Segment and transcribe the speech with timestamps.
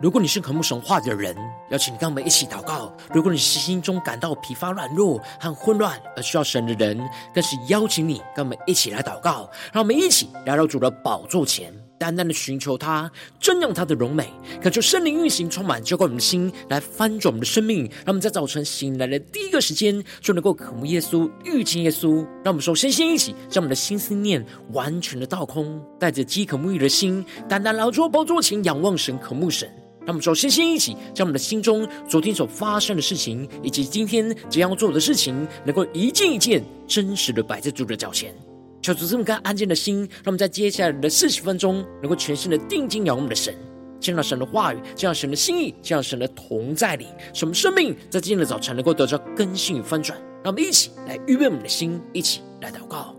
[0.00, 1.36] 如果你是渴慕神话的人，
[1.70, 9.48] 邀请你跟我们一起祷告；如果你是心中感到疲乏、软弱和混乱而需要神的人，更是邀请你跟我们一起来祷告。
[9.72, 11.72] 让我们一起来到主的宝座前，
[12.02, 13.08] 单单的寻求他，
[13.40, 14.28] 瞻仰他的荣美，
[14.60, 17.84] 恳求圣灵运行充满，浇灌我们的心，来翻转我们的生命。
[17.98, 22.16] 让我们在早晨醒来的第一个时间，就能够渴慕耶稣、遇见耶稣。
[22.42, 29.70] 让我们首先先一起将我们的心思念完全的倒空，带着饥渴沐浴的心，单单来到宝座前仰望神、渴慕神。
[30.00, 38.34] 让我们首先先一起将我们的心中昨天所发生的事情，以及今天将要做的事情，能够一件一件真实的摆在主的脚前，
[38.82, 43.54] 求主这么干安静的心，让我们在接下来的四十分钟，能够全心的定睛仰望我们的神，
[44.00, 50.18] 见到神的话语，见到神的心意，见到神的同在里，什么生命在今天的早晨能够得到更新与翻转。
[50.42, 53.14] 让我们一起来预备我们的心，一起来祷告。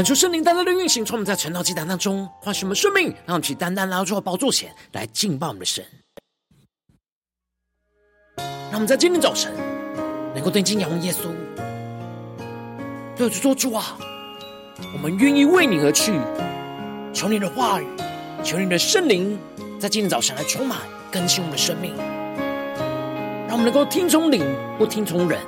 [0.00, 5.84] 恳求圣灵单单的运行，从我们在晨祷祭坛当中唤醒我们生命，让我们去单单来到主的宝座前来敬拜我们的神。
[8.38, 9.52] 让我们在今天早晨
[10.34, 11.28] 能够定睛仰耶稣，
[13.14, 13.98] 对主说：“主啊，
[14.94, 16.18] 我们愿意为你而去。
[17.12, 17.86] 求你的话语，
[18.42, 19.38] 求你的圣灵，
[19.78, 20.78] 在今天早晨来充满
[21.12, 21.94] 更新我们的生命，
[23.46, 24.42] 让我们能够听从灵，
[24.78, 25.38] 不听从人，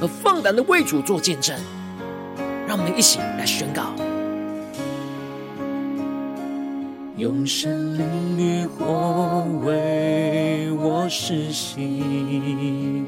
[0.00, 1.54] 而放胆的为主做见证。”
[2.70, 3.82] 让我们一起来宣告：
[7.16, 8.06] 用神灵
[8.38, 13.04] 与火为我施洗，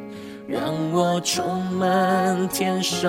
[0.49, 0.61] 让
[0.93, 3.09] 我充满天上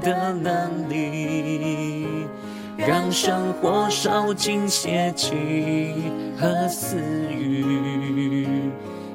[0.00, 2.04] 的能力，
[2.76, 5.94] 让生活烧尽邪气
[6.36, 6.96] 和私
[7.30, 8.58] 欲，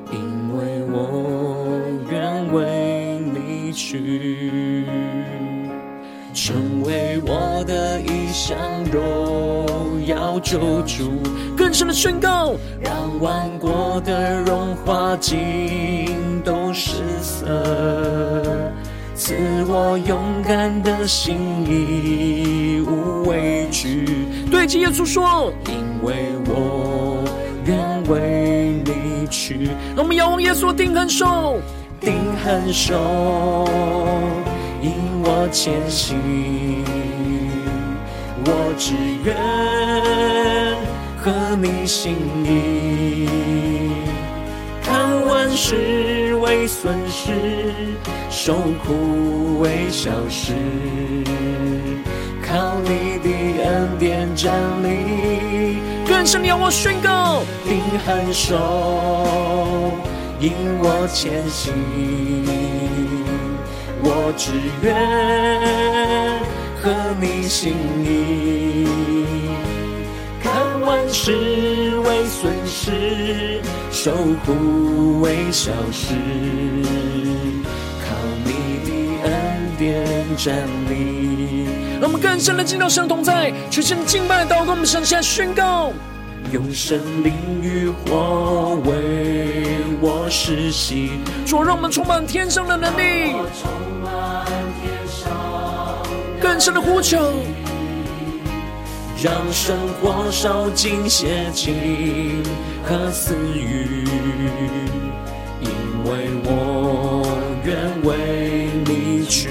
[0.10, 1.76] 因为我
[2.10, 4.86] 愿为你去。
[6.50, 8.58] 成为我的一项
[8.92, 11.22] 荣耀救主，
[11.56, 17.46] 更深的宣告，让万国的荣华尽都失色，
[19.14, 19.36] 赐
[19.68, 24.26] 我勇敢的心，义无畏惧。
[24.50, 26.16] 对着耶稣说，因为
[26.48, 27.24] 我
[27.66, 29.66] 愿为你去。
[29.96, 31.60] 让我们仰望耶稣，定恒守，
[32.02, 33.70] 定恒守。
[35.32, 36.18] 我前行，
[38.46, 39.36] 我只愿
[41.22, 43.30] 合你心意，
[44.82, 47.30] 看万事为损失，
[48.32, 50.56] 受苦为小事，
[52.42, 53.30] 靠你的
[53.64, 54.52] 恩典站
[54.82, 58.58] 立，更深要我宣告，定恒守，
[60.40, 62.49] 引我前行。
[64.12, 64.92] 我只愿
[66.82, 66.90] 合
[67.22, 68.88] 你心意，
[70.42, 71.32] 看万事
[72.00, 73.62] 为损失，
[73.92, 74.12] 守
[74.44, 76.16] 护为小事，
[78.02, 78.50] 靠你
[78.84, 78.90] 的
[79.30, 79.32] 恩
[79.78, 80.04] 典
[80.36, 80.58] 站
[80.90, 81.68] 立。
[82.02, 85.94] 让我们更深的进到神同在，全心敬拜祷告，我们向下宣告。
[86.52, 91.12] 用神灵与火为我施洗，
[91.46, 93.36] 主让我们充满天上的能力，
[96.42, 97.18] 更深的呼求，
[99.22, 102.42] 让生活烧尽邪情
[102.84, 104.06] 和私欲，
[105.62, 105.70] 因
[106.06, 107.28] 为我
[107.66, 109.50] 愿为你去。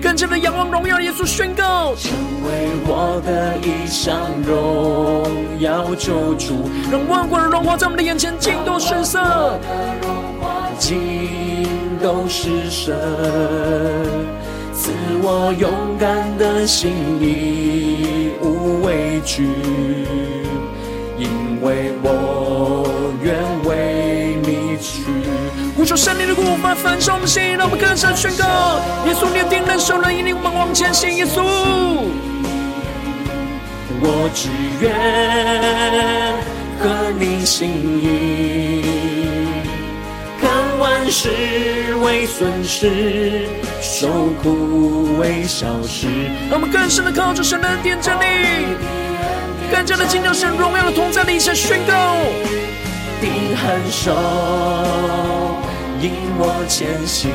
[0.00, 2.12] 更深的仰望荣耀耶稣，宣告成
[2.44, 9.58] 为我的一项荣耀救主，让万国的荣华在我们的眼前尽都失色，
[10.78, 11.68] 尽
[12.00, 12.94] 都失色，
[14.78, 14.92] 赐
[15.22, 19.48] 我勇敢的心，义无畏惧，
[21.18, 22.88] 因为我
[23.20, 23.34] 愿
[23.64, 25.02] 为你去。
[25.76, 31.12] 呼求圣灵的呼发，焚烧我们心，让我们更深宣告：耶稣，你的定人手能引领我们往前行。
[31.12, 31.42] 耶稣，
[34.00, 34.48] 我只
[34.80, 34.94] 愿
[36.78, 37.68] 合你心
[38.00, 39.07] 意，
[40.98, 43.46] 万事为损失，
[43.80, 44.08] 受
[44.42, 46.08] 苦为小事。
[46.50, 48.74] 让我们更深的靠着神的点着你，
[49.70, 52.16] 更加的进入神荣耀的同在里，下宣告：
[53.20, 54.12] 定恒守。
[56.00, 57.30] 引我前行，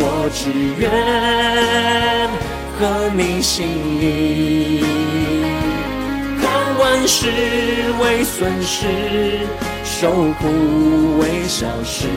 [0.00, 0.48] 我只
[0.80, 0.90] 愿
[2.78, 3.68] 合你心
[4.00, 4.82] 意，
[6.40, 6.48] 看
[6.78, 7.28] 万事
[8.00, 8.86] 为损失，
[9.86, 12.08] 受苦为小事，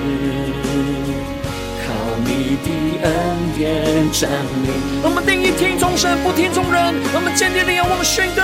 [1.85, 1.93] 靠
[2.25, 2.67] 你的
[3.03, 3.09] 恩
[3.55, 4.27] 典站
[4.63, 4.67] 立。
[5.03, 6.95] 我们定义听从神，不听从人。
[7.13, 8.41] 我们坚定地仰望宣告。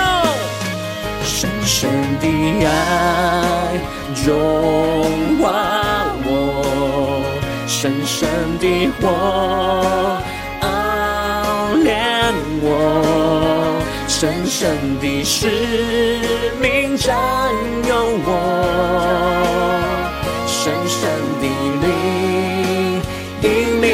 [1.24, 1.90] 深深
[2.20, 2.26] 的
[2.64, 2.70] 爱
[4.24, 7.22] 融化我，
[7.66, 8.28] 深深
[8.60, 9.02] 的火
[14.16, 15.46] 我，深深的使
[16.58, 17.14] 命占
[17.86, 18.30] 有我，
[20.46, 21.00] 深深
[21.38, 21.44] 的
[21.82, 21.86] 灵
[23.42, 23.46] 引
[23.82, 23.86] 领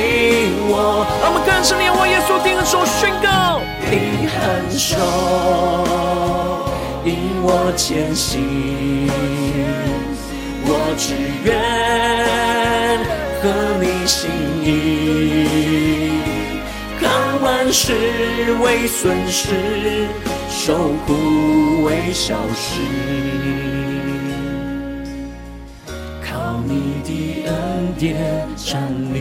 [0.69, 0.73] 我。
[1.21, 3.61] 让我们更深地仰望耶稣，定恒守宣告，
[3.91, 3.99] 定
[4.31, 4.39] 恒
[4.71, 4.95] 守。
[7.05, 9.11] 引我前行，
[10.65, 11.51] 我只愿
[13.43, 13.45] 合
[13.81, 14.31] 你心
[14.63, 14.71] 意，
[17.63, 17.93] 看万事
[18.61, 19.55] 为损失，
[20.51, 20.77] 受
[21.07, 22.81] 苦为小事，
[26.27, 29.21] 靠你的恩典站立。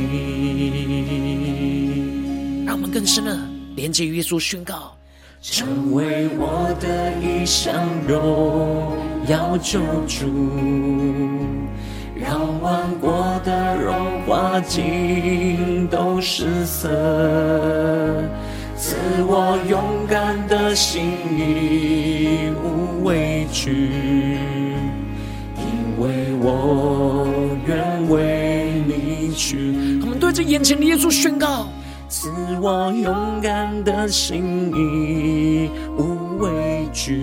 [2.65, 3.38] 让我们更深的
[3.75, 4.97] 连接耶稣宣告。
[5.39, 8.97] 成为我的一项荣
[9.27, 10.25] 耀救主，
[12.15, 16.88] 让万国的荣华尽都失色，
[18.78, 18.95] 赐
[19.28, 21.04] 我勇敢的心，
[21.38, 24.38] 义无畏惧，
[25.57, 27.28] 因为我
[27.68, 30.00] 愿为你去。
[30.01, 31.68] 我们对着眼前的耶稣宣告。
[32.07, 32.30] 赐
[32.62, 37.22] 我勇敢的心，义无畏惧，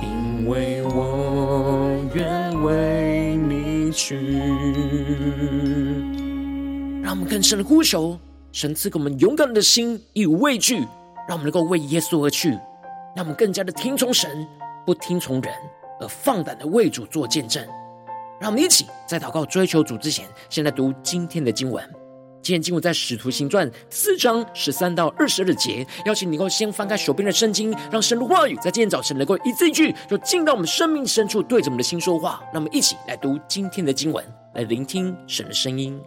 [0.00, 3.09] 因为我愿为
[3.92, 4.16] 去。
[7.02, 8.18] 让我们更深的呼求，
[8.52, 10.76] 神赐给我们勇敢的心，义无畏惧，
[11.28, 12.50] 让我们能够为耶稣而去。
[13.16, 14.46] 让我们更加的听从神，
[14.86, 15.52] 不听从人，
[16.00, 17.66] 而放胆的为主做见证。
[18.40, 21.99] 让我们一起在祷告追求主之前，先来读今天的经文。
[22.42, 32.40] 今天经文在《使徒行传》四章十三到二十二节，邀请你能够先翻开手边的圣经，让神的话语在今天早晨能够一字一句，就进到我们生命深处，对着我们的心说话。
[32.52, 36.00] 让我们一起来读今天的经文，来聆听神的声音。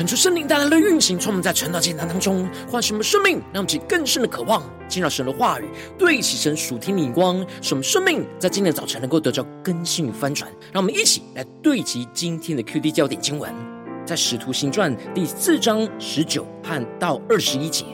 [0.00, 10.50] 恳求圣灵带来的运行，充满在传道祭坛当中，唤醒我们生命，让我们更深的渴望进入神的话语，对齐神属天的眼光，使我们生命在今天早晨能够得到更新与翻转。
[10.72, 13.52] 让我们一起来对齐今天的 QD 焦点经文，
[14.06, 17.84] 在使徒行传第四章十九和到二十一节，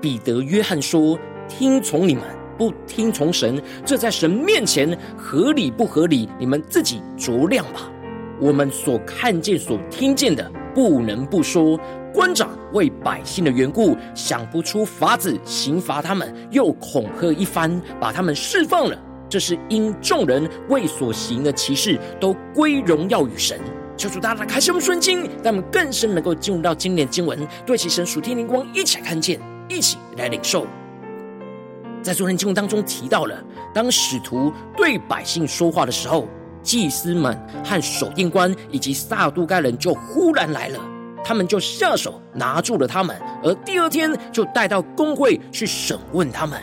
[0.00, 2.24] 彼得、约翰说：“听从你们，
[2.56, 6.30] 不听从神，这在神面前合理不合理？
[6.40, 7.92] 你们自己酌量吧。
[8.40, 11.80] 我们所看见、所听见的。”不能不说，
[12.12, 18.98] 官长为百姓的缘故，想不出法子刑罚他们，又恐吓一番，把他们释放了。
[19.26, 23.58] 这是因众人为所行的奇事，都归荣耀与神。
[23.96, 29.40] 求主大大开启我们顺经，让我们更深能够进入到今天的经文，对其神属天灵光，一起来看见，
[29.70, 30.66] 一起来领受。
[32.02, 33.42] 在昨天经文当中提到了，
[33.72, 36.28] 当使徒对百姓说话的时候。
[36.66, 40.80] 祭司们和守殿官以及撒都该人就忽然来了，
[41.24, 46.60] 他们就下手拿住了他们，而第二天就带到公会去审问他们。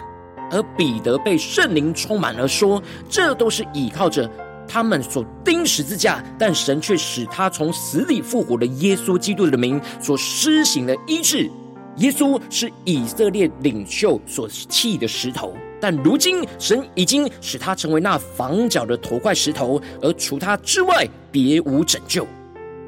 [0.52, 4.30] 而彼得被圣灵充满了，说：“这都是倚靠着
[4.68, 11.50] 他们所钉十字架，但神却使他从死里复活的耶稣基督的名所施行的医治。
[11.98, 22.26] 耶稣是以色列领袖所弃的石头。”但如今，神已经使他成为那房角的头块石头，而除他之外，别无拯救。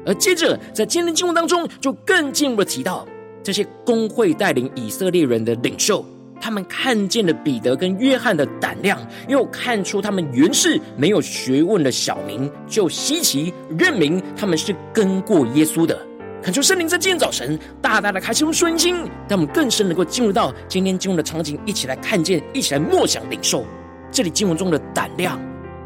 [0.06, 3.06] 而接着，在今天经文当中，就更进一步提到，
[3.42, 6.02] 这些公会带领以色列人的领袖，
[6.40, 8.98] 他们看见了彼得跟约翰的胆量，
[9.28, 16.00] 又看出他们原是没有学问的小民，就稀奇认明他们是跟过耶稣的。
[16.46, 18.94] 恳求圣灵在今天早晨大大的开启我们属灵心，
[19.28, 23.66] 让我们更深能够进入到今天经文的场景，一起来看见，一起来默想领受。
[24.12, 25.40] 这里经文中的胆量，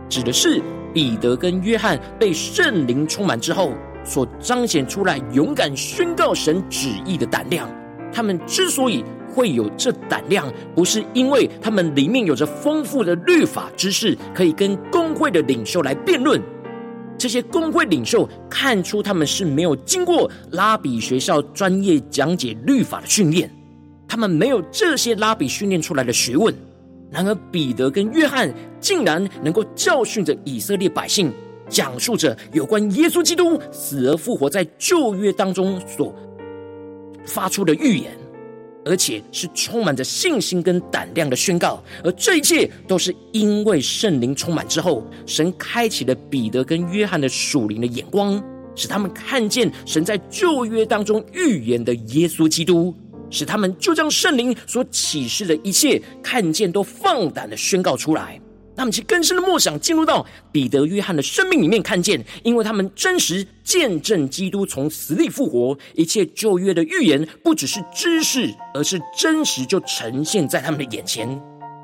[0.07, 0.63] 指的是
[0.93, 3.73] 彼得跟约翰被圣灵充满之后，
[4.05, 7.67] 所彰显出来勇敢宣告神旨意的胆量。
[8.13, 9.03] 他们之所以
[9.33, 16.39] 会有这胆量，不是因为他们里面有着丰富的律法知识，可以跟公会的领袖来辩论。
[17.21, 23.55] 这些公会领袖看出他们是没有经过拉比学校专业讲解律法的训练，
[24.09, 26.53] 他们没有这些拉比训练出来的学问。
[27.11, 28.51] 然而彼得跟约翰
[28.81, 31.31] 竟然能够教训着以色列百姓，
[31.69, 36.15] 讲述着有关耶稣基督死而复活在旧约当中所
[37.27, 38.17] 发出的预言。
[38.85, 48.43] 而且是充满着信心跟胆量的宣告，而这一切都是因为圣灵充满之后，神开启了彼得跟约翰的属灵的眼光，
[48.75, 52.95] 使他们看见神在旧约当中预言的耶稣基督，
[53.31, 58.41] 使他们就将圣灵所启示的一切看见，都放胆的宣告出来。
[58.81, 71.29] 他们其更深的梦想进入到彼得、约翰的生命里面，看见，因为他们真实见证基督从死里复活，一切旧约的预言不只是知识，而是真实，就呈现在他们的眼前。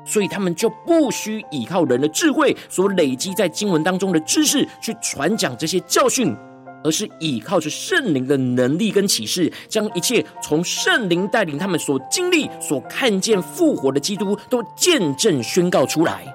[0.07, 6.35] 所以他们就不需依靠人的智慧所累积在经文当中的知识去传讲这些教训，
[6.83, 16.25] 而是依靠着圣灵的能力跟启示，将一切从圣灵带领他们所经历、所看见复活的基督都见证宣告出来。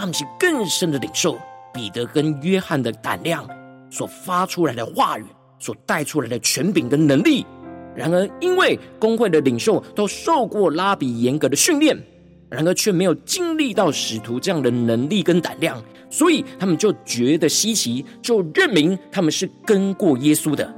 [0.00, 1.38] 他们是更深的领受
[1.74, 3.46] 彼得跟约翰的胆量
[3.90, 5.26] 所发出来的话语，
[5.58, 7.44] 所带出来的权柄跟能力。
[7.94, 11.94] 然而，因为公会的领袖都受过拉比严格的训练，
[12.48, 20.74] 然而却没有经历到使徒这样的能力跟胆量，所以他们就觉得稀奇，就认明他们是跟过耶稣的，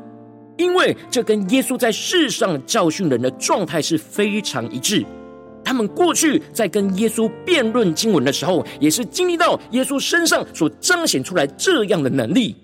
[0.56, 5.06] 因为这跟耶稣在世上教训人的状态是非常一致。
[5.64, 12.56] 他们过去在跟耶稣辩论经文的时候，也是经历到耶稣身上所彰显出来这样的能力，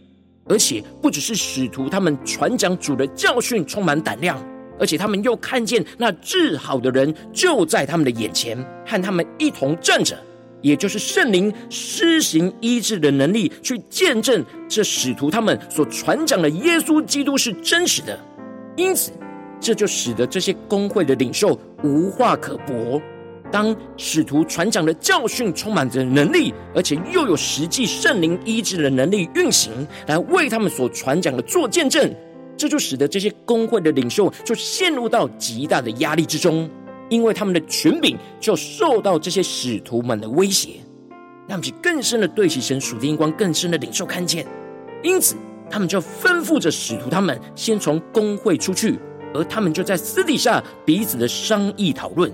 [0.46, 4.36] 而且不只是使徒他们传讲主的教训充满胆量，
[4.78, 10.18] 而且他们又看见那治好的人就在他们的眼前，和他们一同站着，
[10.60, 18.18] 也就是圣灵施行医治的能力，去见证这使徒他们所传讲的耶稣基督是真实的，
[18.76, 19.12] 因此。
[19.60, 23.00] 这就使得这些公会的领袖无话可驳。
[23.50, 29.72] 当使徒传讲的教训充满着能力，而且又有实际圣灵医治的能力运行，
[30.06, 32.14] 来为他们所传讲的做见证，
[32.58, 36.68] 这就使得这些公会的领袖就陷入到极大的压力之中，
[37.08, 40.80] 因为他们的权柄就受到这些使徒们的威胁，
[41.48, 44.46] 让其更深的对其神属天光更深的领袖看见。
[45.02, 45.36] 因此，
[45.70, 48.98] 他们就吩咐着使徒他们先从工会出去。
[49.34, 52.30] 而他们就在私底下彼此的商议讨论，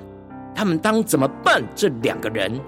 [0.55, 2.61] 他们当怎么办这两个人？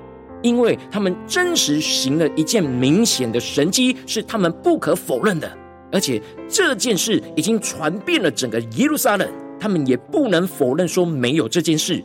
[0.42, 5.50] 因为他们真实行了一件明显的神迹，是他们不可否认的。
[5.90, 9.28] 而且这件事已经传遍了整个耶路撒冷，
[9.59, 12.02] 他们也不能否认说没有这件事。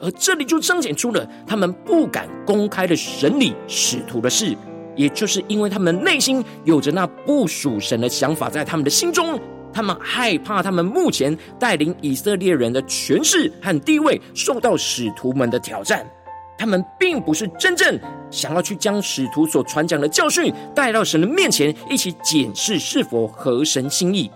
[0.00, 4.56] 而这里就彰显出了他们不敢公开的审理使徒的事，
[4.96, 9.38] 也就是因为他们内心有着那不属神的想法在他们的心中，
[9.74, 16.06] 他们害怕他们目前带领以色列人的权势和地位受到使徒们的挑战。
[16.56, 17.98] 他们并不是真正
[18.30, 24.30] 想要去将使徒所传讲的教训带到神的面前，一起检视是否合神心意。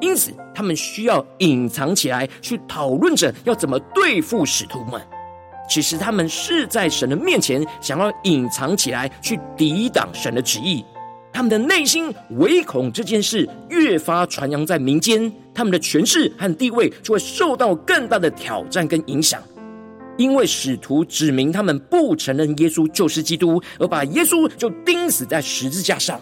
[0.00, 4.98] 因此，他们需要隐藏起来，去讨论着要怎么对付使徒们。
[5.68, 10.82] 其实，他们是在神的面前想要隐藏起来，去抵挡神的旨意。
[11.38, 19.40] 他们的内心唯恐这件事越发传扬在民间，他们的权势和地位就会受到更大的挑战跟影响。
[20.16, 26.20] 因为使徒指明他们不承认耶稣就是基督，而把耶稣就钉死在十字架上。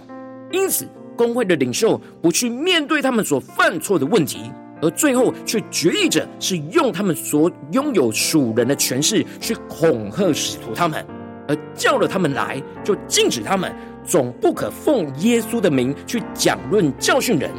[0.53, 4.41] 因此，工会的领袖不去面对他们所犯错的问题，
[4.83, 11.03] 而最后却决意着是用他们所拥有属人的权势去恐吓使徒他们，
[11.49, 17.51] 而叫了他们来，就禁止他们总不可奉耶稣的名去讲论教训人。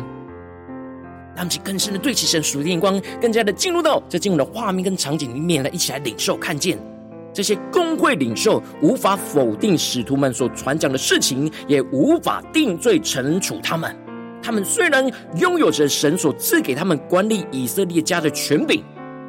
[1.36, 6.78] 他们去更深的对齐神属的眼光，更加的进入到这进入的画面跟场景里面来，一起来领受看见
[7.32, 13.96] 这些公会领袖无法否定使徒们所传讲的事情，也无法定罪惩处他们。
[14.42, 18.84] 他们虽然拥有着神所赐给他们管理以色列家的权柄，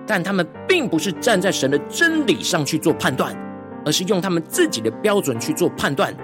[0.06, 3.36] 但他们并不是站在神的真理上去做判断，
[3.88, 6.14] 而是用他们自己的标准去做判断。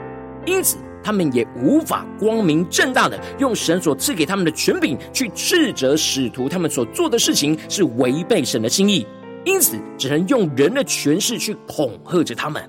[0.45, 9.07] 因此，他们也无法光明正大的用神所赐给他们的权柄去斥责使徒，他们所做的事情是违背神的心意，
[9.47, 12.63] 因此只能用人的权势去恐吓着他们。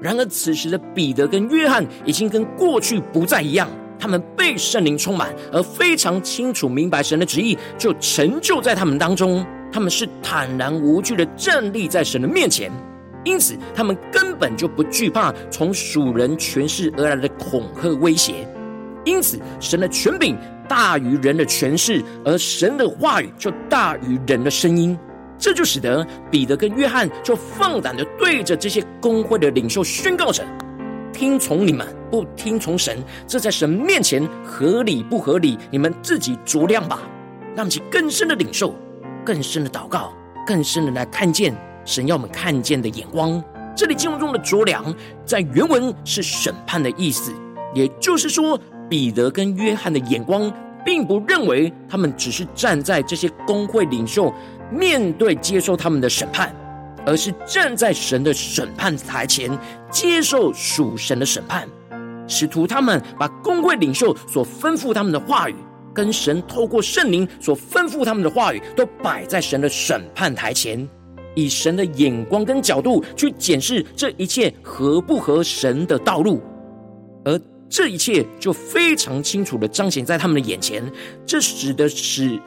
[0.00, 9.44] 然而，此时的彼得跟约翰已经跟过去不再一样，他们被圣灵充满，而非常清楚明白神的旨意，就成就在他们当中。
[9.72, 12.70] 他们是坦然无惧的站立在神的面前。
[13.24, 18.46] 因此，他们根本就不惧怕从属人权势而来的恐吓威胁。
[19.04, 20.36] 因此，神的权柄
[20.68, 24.98] 大于人的权势，而神的话语就大于人的声音。
[25.38, 30.44] 这就使得彼得跟约翰就放胆的对着这些公会的领袖宣告着
[31.12, 35.58] ：“听从你们，不听从神，这在神面前合理不合理？
[35.70, 37.00] 你们自己酌量吧。”
[37.54, 38.74] 让其更深的领受，
[39.24, 40.12] 更深的祷告，
[40.46, 41.52] 更深的来看见。
[41.84, 43.42] 神要我们看见的眼光，
[43.76, 47.32] 这里经文中的酌量，在原文是审判的意思。
[47.74, 50.52] 也就是说，彼得跟约翰的眼光，
[50.84, 54.32] 并不认为他们只是站在这些工会领袖
[54.70, 56.54] 面对接受他们的审判，
[57.06, 59.50] 而是站在神的审判台前
[59.90, 61.66] 接受属神的审判。
[62.28, 65.56] 使徒他们把工会领袖所吩咐他们的话语，
[65.92, 70.88] 跟神透过圣灵所吩咐他们的话语，都摆在神的审判台前。
[71.34, 76.40] 以神的眼光跟角度去检视这一切合不合神的道路，
[77.24, 80.82] 而这一切就非常清楚的彰显在他们的眼前。
[81.24, 82.38] 这使得使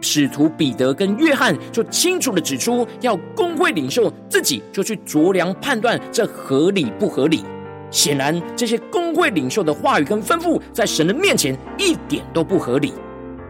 [0.00, 7.42] 使徒彼得跟约翰就清楚的指出，要工会领袖自己就去酌量判断这合理不合理。
[7.90, 12.92] 显然，这些工会领袖的话语跟吩咐，在神的面前一点都不合理。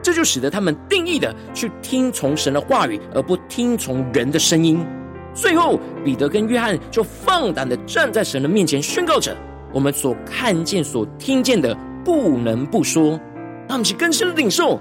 [0.04, 4.84] 这就使得他们定义的去听从神的话语，而不听从人的声音。
[5.32, 9.34] 最后，彼得跟约翰就放胆的站在神的面前，宣告着：
[9.72, 13.18] 我们所看见、所听见的，不能不说。
[13.66, 14.78] 他们是更深的领受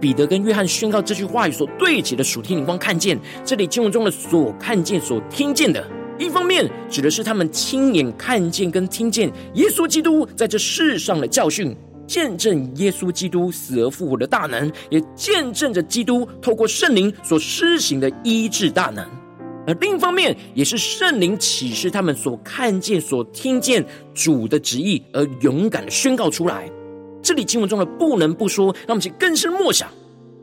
[0.00, 2.78] 彼得跟约翰宣告这句话语所对齐的属天灵光。
[2.78, 5.86] 看见这里经文中的所看见、所听见的，
[6.18, 11.76] 一方面指的是他们亲眼看见跟听见耶稣基督在这世上的教训。
[12.12, 19.02] 见证耶稣基督死而复活的大能，也见证着基督透过圣灵所施行的医治大能；
[19.66, 26.70] 而另一方面，也是圣灵启示他们所看见、所听见主的旨意，而勇敢的宣告出来。
[27.22, 29.88] 这里经文中的“不能不说”，让我们去更深默想。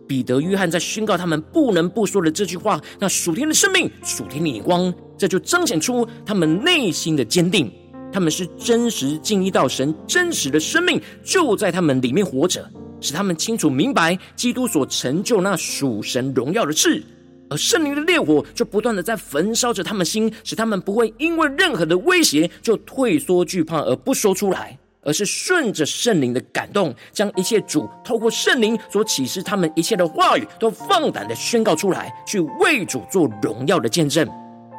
[0.07, 7.71] 彼得、约翰在宣告他们不能不说的这句话，那属天的生命、属天的光，这就彰显出他们内心的坚定。
[8.11, 12.67] 他们是真实经历到神真实的生命就在他们里面活着，
[12.99, 17.03] 使他们清楚明白基督所成就那属神荣耀的事，
[17.49, 34.27] 而圣灵的烈火就不断的在焚烧着他们心，使他们不会因为任何的威胁就退缩惧怕而不说出来，而是顺着圣灵的感动，将一切主透过圣灵所启示他们一切的话语都放胆的宣告出来，去为主做荣耀的见证。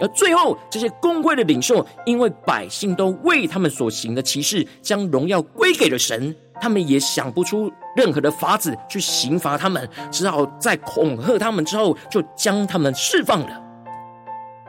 [0.00, 13.62] 而最后，这些公会的领袖，因为百姓都为他们所行的奇事，将荣耀归给了神，他们也想不出任何的法子去刑罚他们，只好在恐吓他们之后，就将他们释放了。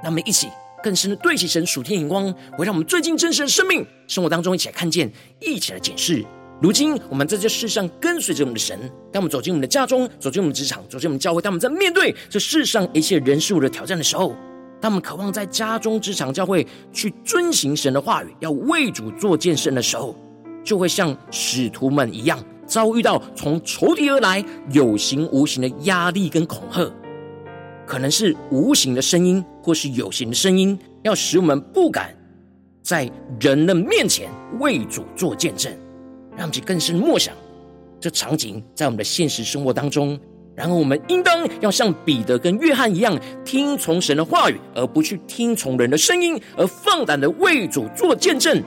[0.04, 0.50] 那么，一起
[0.84, 6.26] 更深的对齐神属天眼光，会让我们最近真实的生命生活当中一起来看见，一起来检视。
[6.62, 8.78] 如今，我们在这世上跟随着我们的神，
[9.12, 14.36] 当我们走进我们的家中，走进我们职场，走进我们教会，当我们在面对这世上一切人事物的挑战的时候，
[14.82, 20.16] 他们渴望在家中、职场、教会去遵行神的话语，要为主做见证的时候，
[20.64, 26.92] 就会像使徒们一样，遭遇到从仇敌而来有形无形的压力跟恐吓，
[27.86, 32.16] 可能是无形的声音，或是有形的声音，要使我们不敢
[32.82, 33.08] 在
[33.40, 35.72] 人的面前为主做见证。
[36.38, 37.36] 让其更深默想
[38.00, 40.18] 这场景在我们的现实生活当中，
[40.62, 48.62] 然后我们应当要像彼得跟约翰一样，听从神的话语，而不去听从人的声音，而放胆的为主做见证。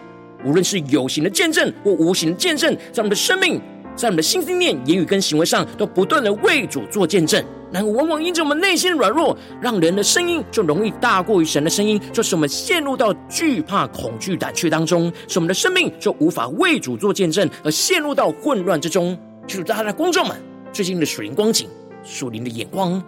[0.44, 3.60] 无论是有形的见证或无形的见证，在我们的生命、
[3.94, 7.40] 在我们的心思念、言语跟行为上，都不断的为主做见证。
[7.70, 19.16] 然后往往因着我们内心的软弱，让人的声音就容易大过于神的声音，就使我们陷入到惧怕、恐惧、胆怯当中，使我们的生命就无法为主做见证，而陷入到混乱之中。
[19.46, 20.36] 就是大家的观众们
[20.72, 21.68] 最近的属灵光景、
[22.04, 23.02] 属灵的眼光，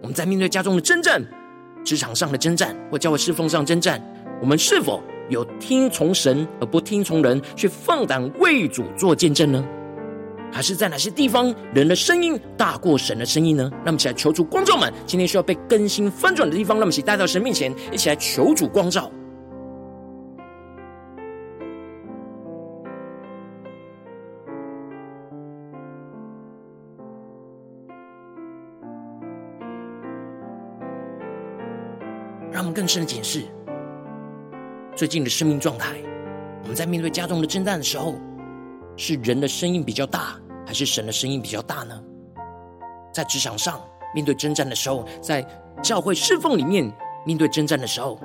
[0.00, 1.22] 我们在面对家中的征战、
[1.84, 4.00] 职场上的征战或教会侍奉上征战，
[4.40, 9.64] 我们是否有听从神而不听从人，却放胆为主做见证呢？
[10.52, 13.68] 还是在哪些地方，人的声音大过神的声音呢？
[13.84, 19.10] 让我们一起来求主光照们，今天需要被更新翻转的地方，让我们一起带到神面前，一起来求主光照。
[32.76, 33.42] 更深的检视
[34.94, 35.96] 最近的生命状态。
[36.60, 38.16] 我们在面对家中的征战的时候，
[38.98, 41.98] 是人的声音比较大，还是神的声音比较大呢？
[43.14, 43.80] 在职场上
[44.14, 45.42] 面对征战的时候，在
[45.82, 46.92] 教会侍奉里面
[47.24, 48.20] 面对征战的时候，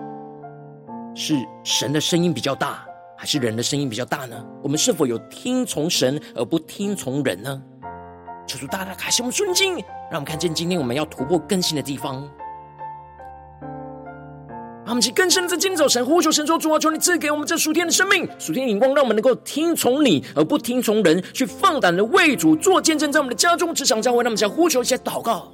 [1.15, 1.33] 是
[1.63, 2.85] 神的声音比较大，
[3.17, 4.45] 还是人的声音比较大呢？
[4.61, 7.63] 我们是否有听从神而不听从人呢？
[8.45, 9.75] 求主大大开启我们顺境，
[10.09, 12.29] 让我们看见今天我们要突破更新的地方。
[14.91, 24.17] 他们去更深的在今天早晨呼求神说：“主啊，求你赐给我们这属天的生命、属天的眼光，让我们能够听从你，而不听从人，去放胆的为主做见证，在我们的家中、职场、教会。
[24.17, 25.49] 让我们想呼求一些祷告。”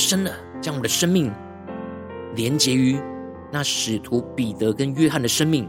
[0.00, 1.30] 深的将我们的生命
[2.34, 2.98] 连结于
[3.52, 5.68] 那使徒彼得跟约翰的生命，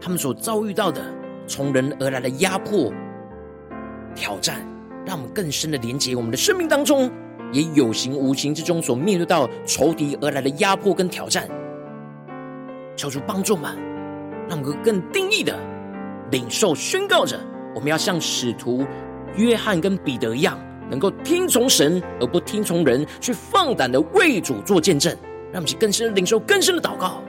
[0.00, 1.00] 他们所遭遇到的
[1.46, 2.92] 从人而来的压迫、
[4.14, 4.66] 挑战，
[5.04, 7.10] 让我们更深的连结我们的生命当中，
[7.52, 11.48] 也有形无形之中所面对到仇敌而来的压迫跟挑战。
[12.96, 13.76] 求主帮助们，
[14.48, 15.58] 让我们更定义的
[16.30, 17.38] 领受宣告着，
[17.74, 18.86] 我们要像使徒
[19.36, 20.58] 约翰跟彼得一样。
[20.90, 25.14] 能够听从神而不听从人，去放胆的为主做见证，
[25.52, 27.22] 让我们去更深的领受更深的祷告。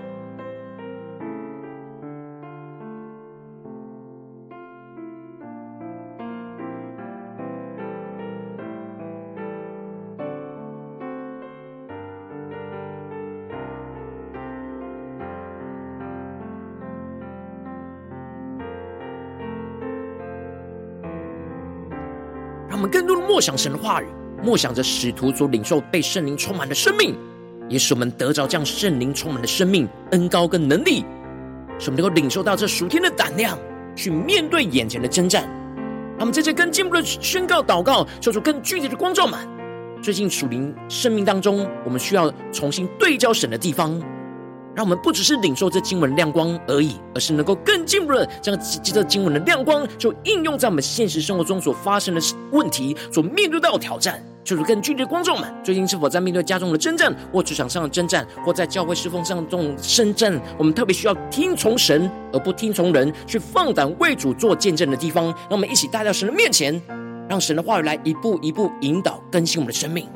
[23.37, 24.05] 默想神的话语，
[24.41, 27.15] 默想着使徒所领受被圣灵充满的生命，
[27.69, 31.05] 也使我们得着这样圣灵充满的生命恩膏跟能力，
[31.77, 33.55] 使我们能够领受到这属天的胆量，
[33.95, 35.43] 去面对眼前的征战。
[36.13, 39.39] 让我们在这更进一步的宣告祷告，求出更具体的光照们。
[40.01, 44.01] 最近属灵生命当中，我们需要重新对焦神的地方。
[44.77, 54.23] 让我们不只是领受这经文亮光而已，而是能够更进一步的将这经文的亮光，就应用在我们现实生活中所发生的问题、所面对到的挑战。
[54.43, 60.39] 就是更具体的观众们，最近是否在面对家中的征战，或职场上的征战，或在教会侍奉上的这种征战？
[60.59, 65.25] 我们特别需要听从神而不听从人，去放胆为主做见证的地方。
[65.25, 66.79] 让我们一起带到神的面前，
[67.27, 70.07] 让神的话语来一步一步引导更新我们的生命。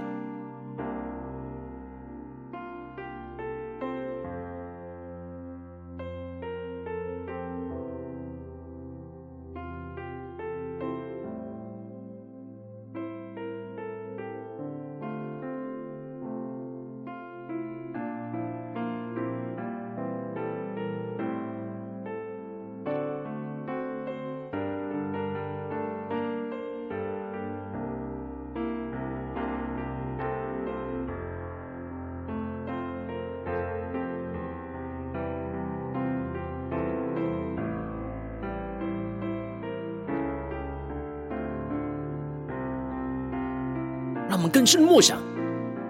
[44.31, 45.21] 让我们更深默想，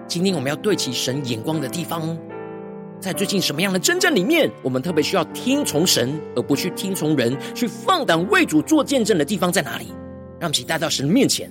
[0.08, 2.18] 今天我们要对齐神眼光的地方，
[2.98, 9.92] 在最近什么样的征战里面，我们特别需要听从神，而不去听从人，去放胆为主做见证的地方在哪里？
[10.40, 11.48] 让我们一起带到神面前。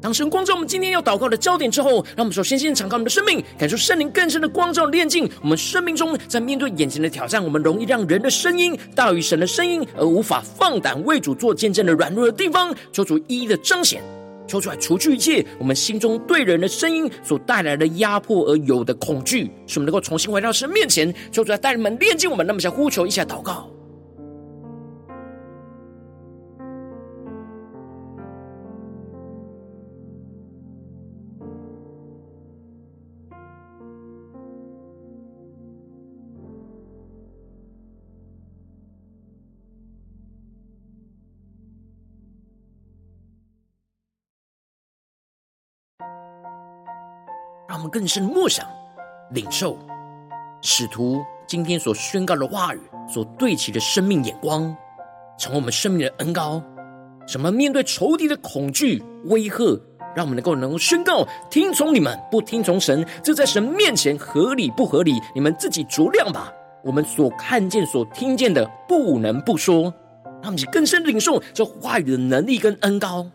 [0.00, 14.02] 当神光照我们今天要祷告的焦点之后，让我们首先先敞开我们的生命，感受圣灵更深的光照炼净我们生命中，在面对眼前的挑战，我们容易让人的声音大于神的声音，而无法放胆为主做见证的软弱的地方，求主一一的彰显，
[14.46, 22.46] 求出来除去一切我们心中对人的声音所带来的压迫而有的恐惧，使我们能够重新回到神面前，求主来带领们链接我们。
[22.46, 23.70] 那么，想呼求一下祷告。
[47.92, 48.66] 更深默想、
[49.32, 49.78] 领受
[50.62, 54.74] 使徒今天所宣告的话语，所对齐的生命眼光，
[55.38, 56.62] 成为我们生命的恩膏。
[57.26, 59.78] 什么面对仇敌的恐惧威吓，
[60.16, 65.20] 让我们能够能够宣告：听从你们，不听从神，这在神面前合理不合理？
[65.34, 66.50] 你们自己酌量吧。
[66.82, 69.92] 我们所看见、所听见的，不能不说。
[70.42, 73.26] 让我们更深领受这话语的能力跟恩膏。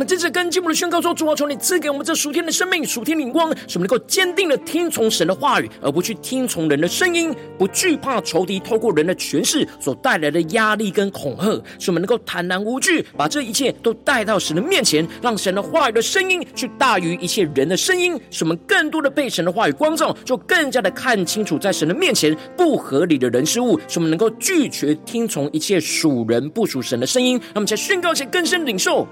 [0.00, 27.38] 我们真正跟进步的宣告说：主啊，求你赐给我们这属天的生命、属天灵光，使我们能够坚定的听从神的话语，而不去听从人的声音，不惧怕仇敌透过人的权势所带来的压力跟恐吓，使我们能够坦然无惧，把这一切都带到神的面前，让神的话语的声音去大于一切人的声音，使我们更多的被神的话语光照，就更加的看清楚在神的面前不合理的人事物，使我们能够拒绝听从一切属人不属神的声音。
[27.38, 29.06] 让我们再宣告前更深领受。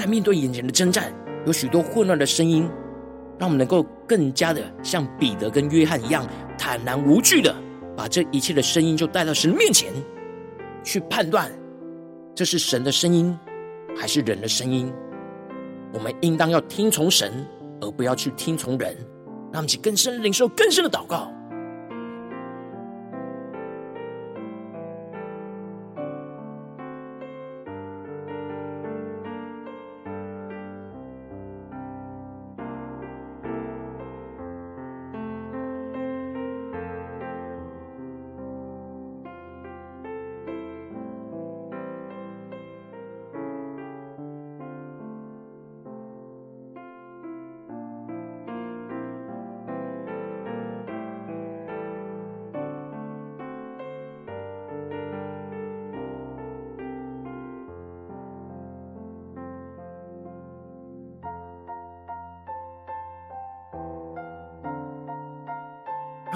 [0.00, 1.12] 在面对眼前的征战，
[1.44, 2.66] 有许多混乱的声音，
[3.38, 7.54] 让我们能够更加的像彼得跟约翰一样，坦然无惧的
[7.94, 9.92] 把这一切的声音就带到神面前，
[10.82, 11.52] 去判断
[12.34, 13.38] 这是神的声音
[13.94, 14.90] 还是人的声音。
[15.92, 17.46] 我们应当要听从神，
[17.82, 18.96] 而不要去听从人。
[19.52, 21.30] 让我们更深领受更深的祷告。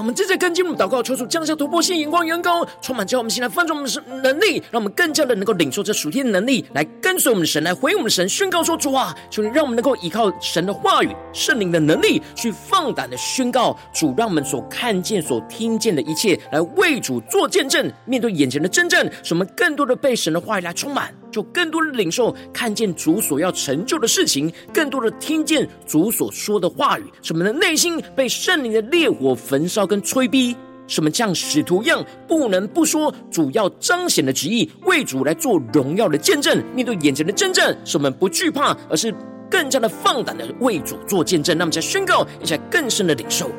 [0.04, 17.90] 我们正在跟进我们祷告，求主降下突破性眼光，远高充满，叫我们现在翻转我们的能力，让我们更加的能够领受这属天的能力，来跟随我们的神，来回应我们的神，宣告说：主啊，求你让我们能够依靠神的话语、圣灵的能力，去放胆的宣告主，让我们所看见、所听见的一切，来为主做见证。
[18.04, 21.23] 面对眼前的真正，使我们更多的被神的话语来充满。
[21.34, 30.54] 就更多的领受，看见主所要成就的事情，更多的听见主所说的话语，使我们的内心被圣灵的烈火焚烧跟催逼，
[30.86, 36.62] 使我们像使徒一样，不能不说主要彰显的旨意，为主来做荣耀的见证。
[36.72, 39.12] 面对眼前的真正，使我们不惧怕，而是
[39.50, 41.58] 更加的放胆的为主做见证。
[41.58, 43.50] 那么，在宣告一下更深的领受。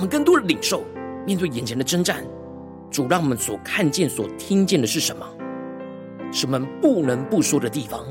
[0.00, 0.82] 我们更多的领受，
[1.26, 2.24] 面对眼前的征战，
[2.90, 5.26] 主让我们所看见、所听见的是什么？
[6.32, 8.02] 是我们不能不说的地方。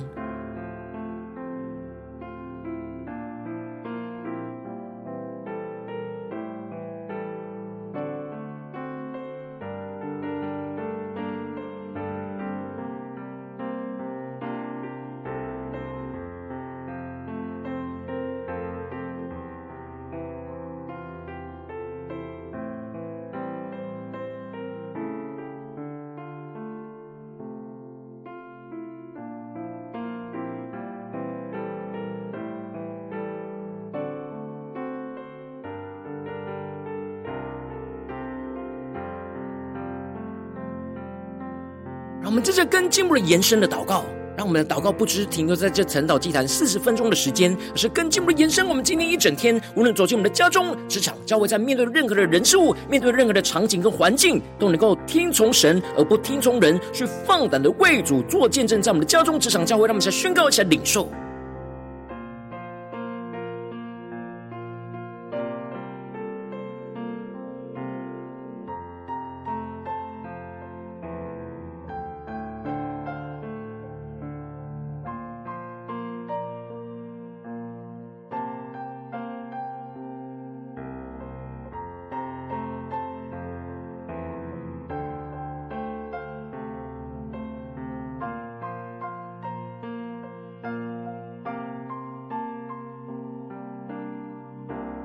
[42.69, 44.05] 更进一步的延伸的祷告。
[44.37, 48.65] 让我们的祷告不只是停留在这晨祷祭坛四十分钟的时间，而是更进一步的延伸。
[48.65, 58.81] 我们今天一整天，无论走进我们的家中、职场、教会，在面对任何的人事物、面对任何的场景跟环境，都能够听从神而不听从人，去放胆的为主做见证。
[58.81, 61.09] 在我们的家中、职场、教会，让我们来宣告一下领受。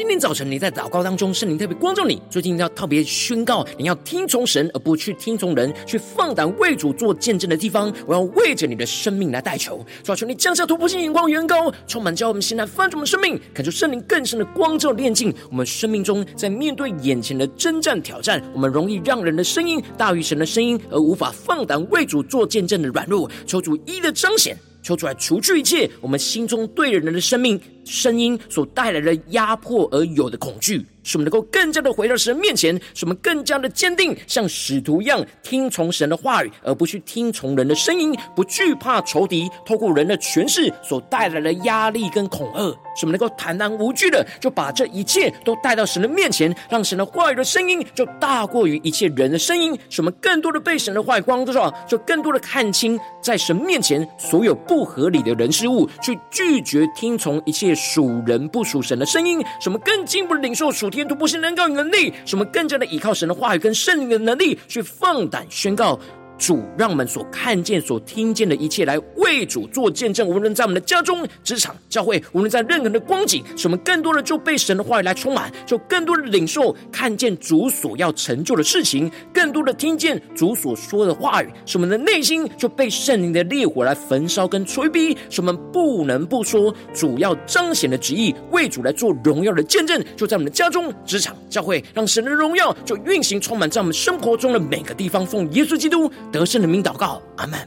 [0.00, 24.56] 今天早晨你在祷告当中，圣灵特别光照你，最近要特别宣告，你要听从神，而不去听从人，去放胆为主做见证的地方，我要为着你的生命来代求，求求你降下突破性眼光，远高，充满叫我们现在翻转我们生命，感受圣灵更深的光照炼净我们生命中，在面对眼前的征战挑战，我们容易让人的声音大于神的声音，而无法放胆为主做见证的软弱，求主一的彰显。
[24.82, 30.84] 求出来除去一切我们心中对人的生命声音所带来的压迫而有的恐惧。
[31.02, 42.60] 使我们能够更加的回到神面前，使我们更加的坚定，像使徒一样听从神的话语，而不去听从人的声音，不惧怕仇敌透过人的权势所带来的压力跟恐吓。
[42.96, 49.78] 使我们能够坦然无惧的就把这一切都带到神的面前，让神的话语的声音就大过于一切人的声音。
[49.88, 59.40] 使我们更多的被神的话语光照，就更多的看清在神面前所有不合理的人事物，去拒绝听从一切属人不属神的声音。
[59.60, 65.98] 使我们更进一步的领受属天突破性能够与能力，使我们更加的依靠神的话语跟圣灵的能力，去放胆宣告。
[66.40, 70.26] 主让我们所看见、所听见的一切，来为主做见证。
[70.26, 90.02] 无论在我们的家中、职场、教会，无论在任何的光景，使我们更多的就被神的话语来充满，就更多的领受、看见主所要成就的事情，更多的听见主所说的话语，使我们的内心就被圣灵的烈火来焚烧跟催逼，使我们不能不说主要彰显的旨意，为主来做荣耀的见证。
[90.16, 95.20] 就在我们的家中、职场、教会，让神的荣耀就运行充满在我们生活中的每个地方。
[95.26, 97.58] 奉耶稣基督得胜的名祷告，阿门。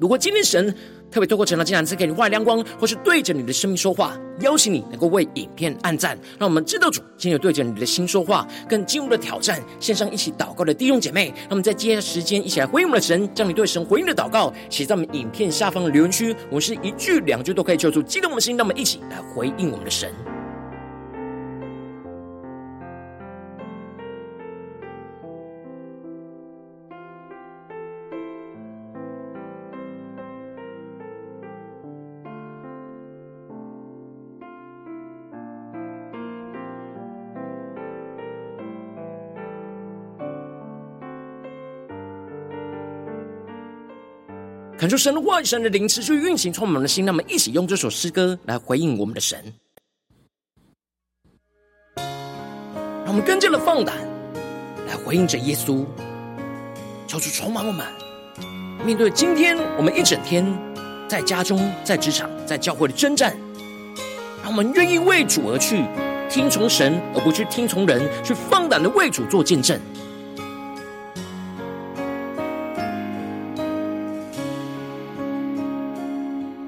[0.00, 0.74] 如果今天神
[1.10, 9.60] 特别透过晨祷祭坛赐给你外亮光，或是对着你的生命说话，邀请你能够为影片按赞，让我们知道主今天有对着你的心说话，更进入的挑战。
[9.78, 16.34] 线上一起祷告的弟兄姐妹，让我们在接下来时间一起来回应我们的神，将你对神回应的祷告写在我们影片下方的留言区。
[16.48, 20.10] 我们是一句两句都可以求助激动我们的心，让我们一起来回应我们的神。
[44.80, 47.04] 恳求神的话语、神的灵持续运行，充满我们的心。
[47.04, 49.52] 让我们一起用这首诗歌来回应我们的神，
[51.96, 53.94] 让我们更加的放胆
[54.86, 55.84] 来回应着耶稣。
[57.06, 57.86] 求主充满我们，
[58.82, 60.46] 面对今天我们一整天
[61.06, 63.36] 在家中、在职场、在教会的征战，
[64.42, 65.84] 让我们愿意为主而去，
[66.30, 69.78] 听从神而不去听从人，去放胆的为主做见证。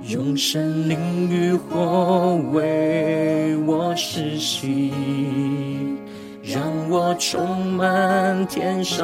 [0.08, 4.92] 用神灵与火为我施洗，
[6.90, 9.00] 我充满天上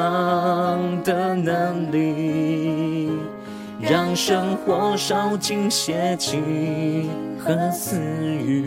[1.03, 3.09] 的能力，
[3.79, 7.99] 让生活烧尽邪气和私
[8.45, 8.63] 欲，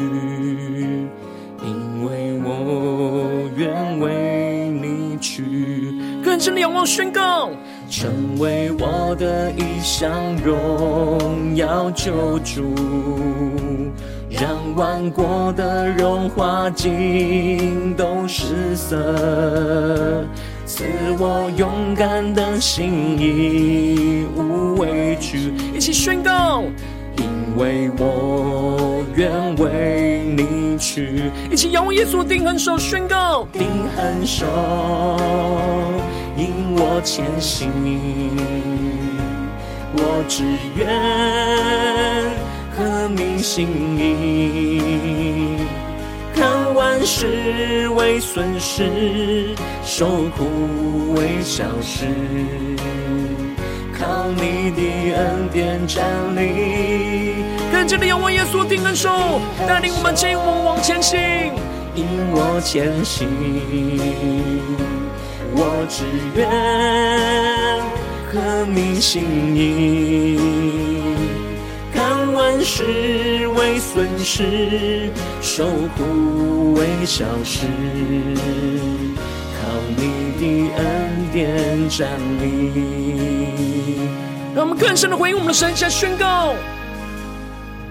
[1.62, 5.94] 因为我愿为你去。
[6.24, 7.50] 更深的仰望宣告，
[7.92, 12.74] 成为我的一项荣耀救主，
[14.30, 20.24] 让万国的荣华尽都失色，
[20.64, 20.84] 赐
[21.18, 25.52] 我勇敢的心，义无畏惧。
[25.74, 26.62] 一起宣告，
[27.18, 27.28] 因
[27.58, 31.30] 为我愿为你去。
[31.50, 34.46] 一起仰望耶稣定恒手宣告，定恒手。
[36.42, 37.70] 引我前行，
[39.94, 40.42] 我只
[40.74, 40.88] 愿
[42.76, 45.58] 合你心意，
[46.34, 52.06] 看万事为损失，受苦为小事，
[53.96, 54.82] 靠你的
[55.14, 57.36] 恩典站立。
[57.70, 59.08] 更加的仰望耶稣定恩手，
[59.68, 61.20] 带领我们前往往前行，
[61.94, 63.28] 引我前行。
[65.54, 66.48] 我只愿
[68.32, 69.22] 合你心
[69.54, 70.38] 意，
[71.94, 77.66] 看万事为损失，受苦为小事，
[79.60, 80.42] 靠你的
[80.76, 80.82] 恩
[81.32, 82.08] 典站
[82.40, 82.40] 立。
[84.54, 86.54] 让我们更深的回应我们的神，下宣告，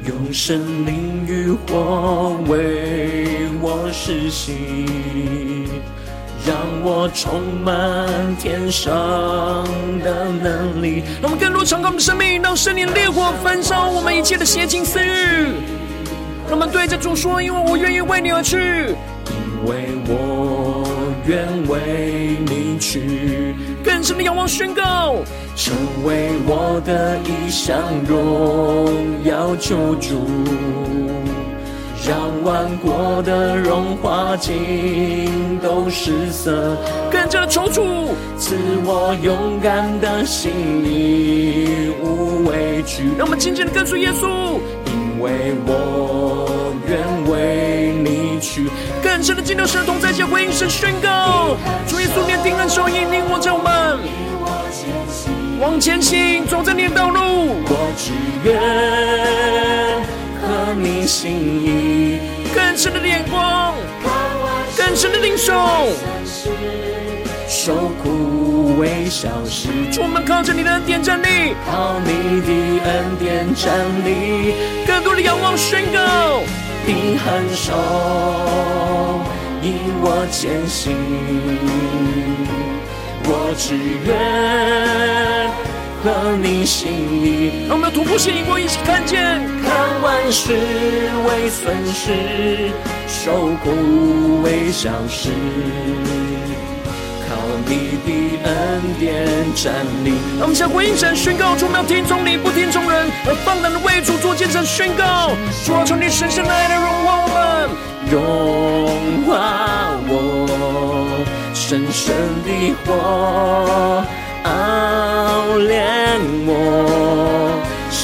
[0.07, 5.68] 用生命与火为我施行。
[6.46, 8.92] 让我充满天上
[10.04, 11.04] 的能力。
[11.22, 15.54] 让我们更多敞开我们的生命，让圣灵烈火焚烧我们一切的邪情私欲。
[16.50, 20.86] 让我们对着主说：“因为我愿意为你而去，因为我
[21.26, 25.16] 愿为你去。”更深的仰望宣告，
[25.56, 25.74] 成
[26.04, 30.28] 为我的一项荣耀救主。
[32.08, 36.76] 让万国的荣华尽都失色，
[37.12, 40.52] 跟着求主赐我勇敢的心，
[40.84, 43.04] 义无畏惧。
[43.18, 44.28] 让我们紧紧的跟随耶稣，
[44.88, 46.97] 因为我愿
[47.32, 48.68] 为你去。
[49.04, 51.56] 更深的敬拜神同在，向回应神宣告：
[51.88, 53.99] 主耶稣，你定恒手引领我走们，
[55.60, 57.20] 往前行，走在你的道路。
[57.64, 58.12] 我只
[58.43, 60.20] 愿。
[60.52, 62.20] 合你心意，
[62.54, 63.74] 更深的眼光，
[64.78, 65.54] 更深的领受，
[67.47, 67.74] 受
[68.04, 69.70] 苦为小事。
[69.93, 72.52] 主，我们靠着你的恩典站立，靠你的
[72.84, 73.72] 恩典站
[74.04, 74.54] 立，
[74.86, 76.43] 更多的仰望宣告，
[76.86, 77.72] 定恒手
[79.62, 80.97] 引我前行，
[83.24, 85.49] 我只愿。
[86.04, 89.39] 和你心意，让我们突破性眼光，一起看见，
[90.02, 90.54] 万事
[91.28, 92.72] 为损失，
[93.08, 93.32] 受
[93.64, 95.30] 苦为小事，
[97.30, 97.36] 靠
[97.68, 98.10] 你的
[98.43, 99.06] 恩典
[99.54, 99.74] 站
[100.04, 100.14] 立。
[100.39, 105.30] 让我们向回应神宣告：主，没有听从你，不听从人，而放胆的为主做见证宣告。
[105.66, 107.70] 主啊，求你深深的爱来融化我们，
[108.10, 108.18] 融
[109.28, 111.24] 化我
[111.54, 114.04] 深深的火。
[114.43, 117.51] 熬炼我，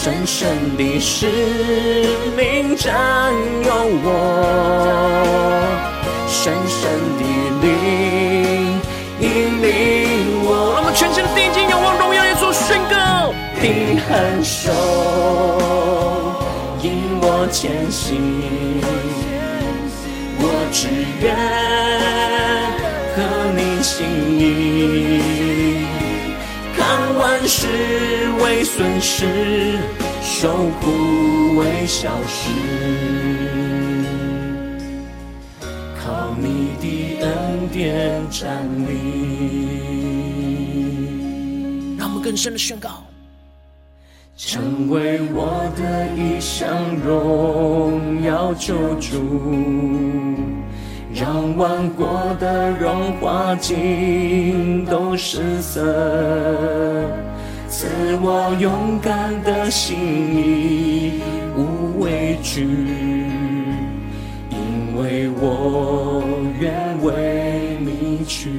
[0.08, 1.28] 深深的使
[2.38, 3.34] 命占
[3.66, 3.74] 有
[4.06, 4.08] 我，
[6.30, 7.22] 神圣的
[7.62, 7.68] 灵
[9.20, 9.28] 引
[9.62, 9.68] 领
[10.46, 10.72] 我。
[10.76, 14.72] 让我们全心的定睛仰望荣耀耶稣，宣告：定恒手
[16.82, 18.16] 引我前行，
[20.40, 20.88] 我只
[21.22, 21.36] 愿
[28.48, 29.78] 为损失，
[30.22, 30.48] 受
[30.80, 32.50] 苦为小事，
[36.02, 38.88] 靠你的恩典站立。
[41.98, 43.04] 让我们更深的宣告，
[44.38, 49.20] 成为我的一项荣耀救主。
[51.14, 55.84] 让万国的荣华尽都失色，
[57.80, 57.86] 赐
[58.24, 61.22] 我勇敢的心，义
[61.56, 62.64] 无畏惧，
[64.50, 66.24] 因为我
[66.60, 68.50] 愿为你去。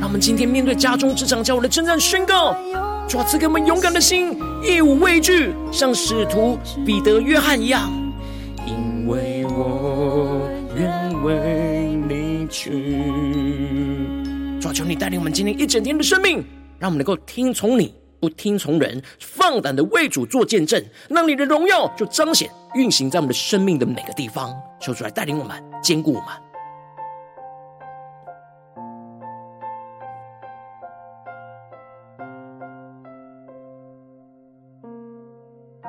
[0.00, 2.52] 让我们今天面对家中、职场、教会的征战宣告，
[3.08, 7.88] 主啊，赐给我们勇敢的心，义无畏惧，像使徒彼得、约翰一样，
[8.66, 12.48] 因为我愿为你。
[12.48, 12.72] 去，
[14.60, 16.44] 主啊，求你带领我们今天一整天的生命，
[16.80, 24.54] 让我们能够听从你，不听从人，放胆的为主做见证，让你的荣耀就彰显运行在我们的生命的每个地方。
[24.78, 26.49] 求主来带领我们，坚固我们。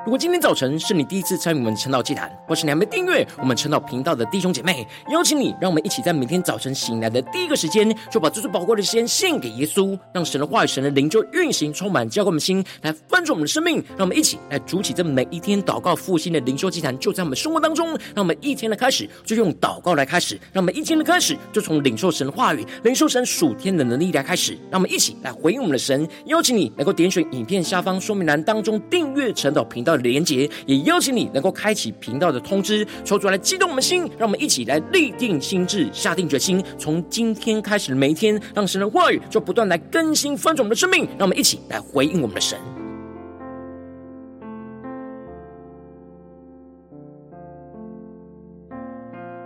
[0.04, 13.76] 如果今天早晨是你第一次参与我们晨祷祭坛，或是你还没订阅我们晨祷频道的弟兄姐妹，邀请你，让我们一起在每天早晨醒来的第一个时间，就把最最宝贵的时间献给耶稣，让神的话语、神的灵就运行、充满，交给我们心，来翻转我们的生命。
[13.90, 17.90] 让我们一起来筑起这每一天祷告复兴的灵修祭坛，就在我们生活当中。
[18.12, 24.58] 让我们一天的开始就用祷告来开始，让我们一天的开始就从领受神的话语、领受神属天的能力来开始。
[24.68, 29.91] 让我们一起来回应我们的神，邀请你能够点选影片下方说明栏当中订阅晨祷频道。
[29.96, 42.58] 的连接，也邀请你能够开启频道的通知，抽出来激动我们心，让我们一起来立定心智，下定决心，从今天开始的每一天，让神的话语就不断来更新翻转我们的生命，让我们一起来回应我们的神。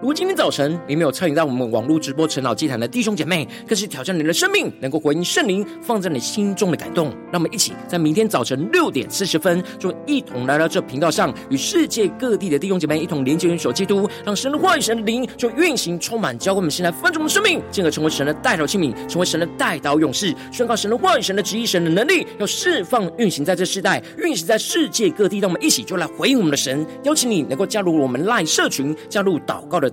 [0.06, 7.08] 如今天早晨你没有参与到我们网络直播晨祷祭坛的弟兄姐妹，更是挑战你的生命，能够回应圣灵放在你心中的感动。
[7.32, 25.40] 让我们一起在明天早晨六点四十分，就一同来到这频道上，与世界各地的弟兄姐妹一同连接、元首基督，让神的话语、神的灵就运行、充满，教会我们现在翻转我们的生命，进而成为神的代祷器皿，成为神的代祷勇士，宣告神的话语、神的旨意、神的能力，要释放、运行在这世代，运行在世界各地。
[25.40, 29.90] 让我们一起就来回应我们的神，邀请你能够加入我们赖社群，加入祷告的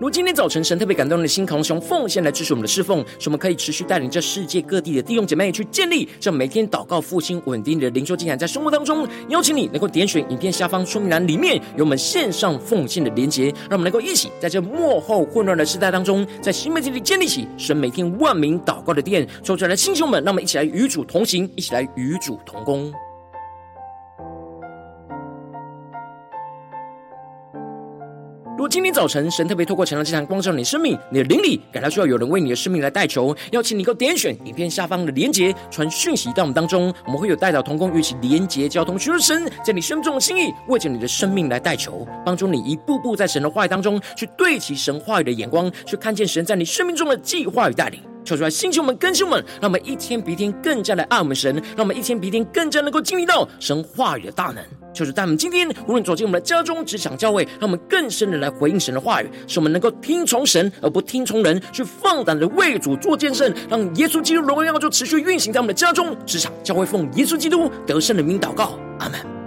[0.00, 19.28] 如今天早晨，神特别感动的心，渴望用奉献来支持我们的侍奉，使我们可以持续带领这世界各地的弟兄姐妹去建立这每天祷告复兴稳定的灵修进展，在生活当中，邀请你能够点选影片下方说明栏里面有我们线上奉献的连结，让我们能够一起在这幕后混乱的时代当中，在新媒体里建立起神每天万名祷告的殿。
[19.44, 22.90] 说出来的弟兄们，让我们一起来与主同行，一起来与主同工。
[28.70, 48.00] 今天早晨神特别透过晨祷祭坛光照你的生命，你的灵里感到需要有人为你的生命来代求，邀请你够点选影片下方的连结，传讯息到我们当中，我们会有代祷同工与其连结交通，寻求神在你生命中的心意，为着你的生命来代求，帮助你一步步在神的话语当中去对齐神话语的眼光，去看见神在你生命中的计划与带领。
[48.24, 54.62] 求主来兴起我们，更新们，让我们一天比一天更加的爱我们神，让我们一天比一天更加能够经历到神话语的大能。
[54.92, 68.78] 求主带我们今天无论走进我们的家中、职场、教会，让我们更深的来回应神的话语，使我们能够听从神而不听从人，去放胆的为主做见证，让耶稣基督荣耀就持续运行在我们的家中、职场、教会，奉耶稣基督得胜的名祷告。
[68.98, 69.39] 阿门